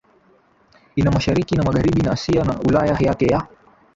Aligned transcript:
ina 0.99 1.09
Mashariki 1.15 1.53
na 1.55 1.63
Magharibi 1.67 2.01
na 2.03 2.11
Asia 2.17 2.43
na 2.43 2.59
Ulaya 2.67 2.95
Yake 3.01 3.25
ya 3.31 3.47